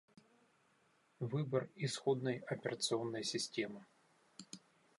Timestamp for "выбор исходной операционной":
1.19-3.23